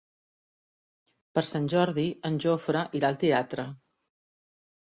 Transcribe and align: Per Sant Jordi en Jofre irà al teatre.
Per 1.35 1.43
Sant 1.49 1.67
Jordi 1.75 2.07
en 2.31 2.41
Jofre 2.47 2.83
irà 3.01 3.13
al 3.15 3.21
teatre. 3.27 3.69